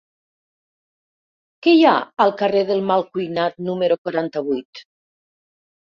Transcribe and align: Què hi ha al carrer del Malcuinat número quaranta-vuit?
Què 1.67 1.75
hi 1.75 1.83
ha 1.89 1.93
al 2.25 2.33
carrer 2.41 2.65
del 2.71 2.83
Malcuinat 2.93 3.61
número 3.69 3.99
quaranta-vuit? 4.07 4.87